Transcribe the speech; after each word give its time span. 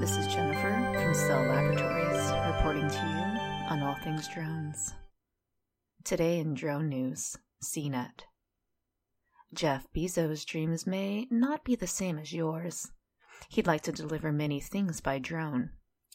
This 0.00 0.16
is 0.16 0.28
Jennifer 0.28 0.92
from 0.94 1.12
Cell 1.12 1.42
Laboratories 1.42 2.32
reporting 2.56 2.88
to 2.88 2.96
you 2.96 3.68
on 3.68 3.82
all 3.82 3.96
things 3.96 4.26
drones. 4.28 4.94
Today 6.04 6.38
in 6.38 6.54
drone 6.54 6.88
news, 6.88 7.36
CNET. 7.62 8.22
Jeff 9.52 9.86
Bezos' 9.94 10.46
dreams 10.46 10.86
may 10.86 11.26
not 11.30 11.64
be 11.64 11.76
the 11.76 11.86
same 11.86 12.18
as 12.18 12.32
yours. 12.32 12.90
He'd 13.50 13.66
like 13.66 13.82
to 13.82 13.92
deliver 13.92 14.32
many 14.32 14.58
things 14.58 15.02
by 15.02 15.18
drone. 15.18 15.68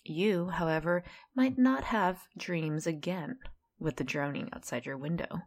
You, 0.03 0.49
however, 0.49 1.03
might 1.35 1.59
not 1.59 1.83
have 1.83 2.23
dreams 2.35 2.87
again 2.87 3.37
with 3.77 3.97
the 3.97 4.03
droning 4.03 4.49
outside 4.51 4.87
your 4.87 4.97
window. 4.97 5.43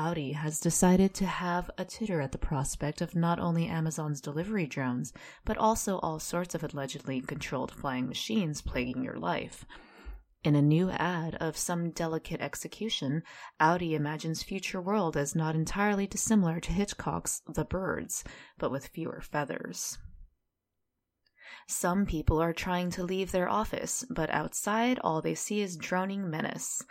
Audi 0.00 0.32
has 0.32 0.60
decided 0.60 1.12
to 1.12 1.26
have 1.26 1.70
a 1.76 1.84
titter 1.84 2.22
at 2.22 2.32
the 2.32 2.38
prospect 2.38 3.02
of 3.02 3.14
not 3.14 3.38
only 3.38 3.66
Amazon's 3.66 4.22
delivery 4.22 4.66
drones, 4.66 5.12
but 5.44 5.58
also 5.58 5.98
all 5.98 6.18
sorts 6.18 6.54
of 6.54 6.64
allegedly 6.64 7.20
controlled 7.20 7.70
flying 7.70 8.08
machines 8.08 8.62
plaguing 8.62 9.04
your 9.04 9.18
life. 9.18 9.66
In 10.42 10.54
a 10.54 10.62
new 10.62 10.88
ad 10.88 11.34
of 11.34 11.54
some 11.54 11.90
delicate 11.90 12.40
execution, 12.40 13.22
Audi 13.60 13.94
imagines 13.94 14.42
future 14.42 14.80
world 14.80 15.18
as 15.18 15.34
not 15.34 15.54
entirely 15.54 16.06
dissimilar 16.06 16.60
to 16.60 16.72
Hitchcock's 16.72 17.42
The 17.46 17.66
Birds, 17.66 18.24
but 18.56 18.70
with 18.70 18.86
fewer 18.86 19.20
feathers. 19.20 19.98
Some 21.68 22.06
people 22.06 22.40
are 22.40 22.54
trying 22.54 22.88
to 22.92 23.02
leave 23.02 23.32
their 23.32 23.50
office, 23.50 24.06
but 24.08 24.30
outside 24.30 24.98
all 25.04 25.20
they 25.20 25.34
see 25.34 25.60
is 25.60 25.76
droning 25.76 26.30
menace. 26.30 26.82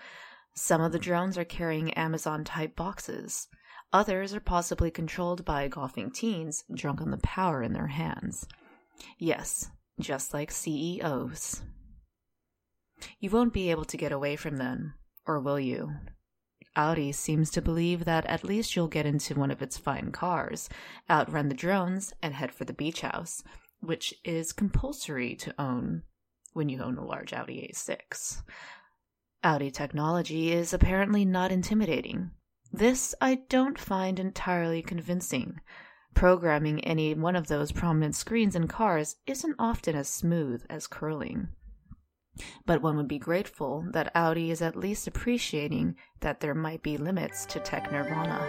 Some 0.56 0.82
of 0.82 0.92
the 0.92 1.00
drones 1.00 1.38
are 1.38 1.46
carrying 1.46 1.94
Amazon 1.94 2.44
type 2.44 2.76
boxes. 2.76 3.48
Others 3.92 4.34
are 4.34 4.40
possibly 4.40 4.92
controlled 4.92 5.46
by 5.46 5.68
golfing 5.68 6.12
teens 6.12 6.64
drunk 6.74 7.02
on 7.02 7.12
the 7.12 7.18
power 7.18 7.64
in 7.64 7.74
their 7.74 7.88
hands. 7.88 8.48
Yes, 9.18 9.72
just 10.00 10.34
like 10.34 10.52
CEOs. 10.52 11.62
You 13.20 13.30
won't 13.30 13.54
be 13.54 13.72
able 13.72 13.86
to 13.86 13.98
get 13.98 14.12
away 14.12 14.36
from 14.36 14.58
them, 14.58 14.94
or 15.26 15.40
will 15.40 15.60
you? 15.60 15.94
Audi 16.76 17.12
seems 17.12 17.50
to 17.52 17.62
believe 17.62 18.06
that 18.06 18.26
at 18.28 18.44
least 18.44 18.76
you'll 18.76 18.88
get 18.88 19.06
into 19.06 19.36
one 19.36 19.52
of 19.52 19.62
its 19.62 19.78
fine 19.78 20.12
cars, 20.12 20.70
outrun 21.10 21.50
the 21.50 21.56
drones, 21.56 22.14
and 22.22 22.34
head 22.34 22.52
for 22.52 22.66
the 22.66 22.74
beach 22.74 23.02
house, 23.02 23.44
which 23.80 24.14
is 24.24 24.54
compulsory 24.54 25.36
to 25.36 25.54
own 25.60 26.04
when 26.54 26.70
you 26.70 26.82
own 26.82 26.98
a 26.98 27.06
large 27.06 27.34
Audi 27.34 27.70
A6. 27.74 28.44
Audi 29.44 29.72
technology 29.72 30.52
is 30.52 30.74
apparently 30.74 31.24
not 31.24 31.52
intimidating. 31.52 32.32
This 32.74 33.16
I 33.22 33.36
don't 33.48 33.80
find 33.80 34.20
entirely 34.20 34.82
convincing. 34.82 35.62
Programming 36.14 36.82
any 36.82 37.14
one 37.14 37.38
of 37.38 37.48
those 37.48 37.72
prominent 37.72 38.16
screens 38.16 38.56
in 38.56 38.68
cars 38.68 39.16
isn't 39.26 39.56
often 39.58 39.96
as 39.96 40.10
smooth 40.10 40.66
as 40.70 40.88
curling. 40.88 41.48
But 42.66 42.82
one 42.82 42.98
would 42.98 43.08
be 43.08 43.18
grateful 43.18 43.86
that 43.92 44.12
Audi 44.14 44.52
is 44.52 44.62
at 44.62 44.76
least 44.76 45.08
appreciating 45.08 45.96
that 46.20 46.42
there 46.42 46.56
might 46.56 46.84
be 46.84 46.98
limits 46.98 47.46
to 47.48 47.60
tech 47.62 47.92
nirvana. 47.94 48.40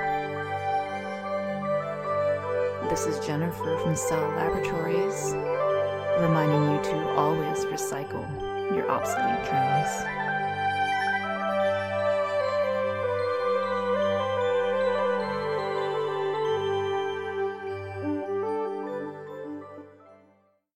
This 2.88 3.06
is 3.06 3.24
Jennifer 3.24 3.78
from 3.78 3.94
Cell 3.94 4.28
Laboratories, 4.30 5.34
reminding 6.20 6.72
you 6.72 6.82
to 6.82 7.08
always 7.10 7.64
recycle 7.66 8.26
your 8.74 8.90
obsolete 8.90 9.44
drones. 9.44 10.29